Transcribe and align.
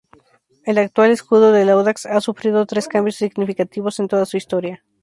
El 0.65 0.79
actual 0.79 1.11
escudo 1.11 1.51
del 1.51 1.69
Audax 1.69 2.07
ha 2.07 2.19
sufrido 2.21 2.65
tres 2.65 2.87
cambios 2.87 3.17
significativos 3.17 3.99
en 3.99 4.07
toda 4.07 4.25
su 4.25 4.35
historia. 4.35 4.83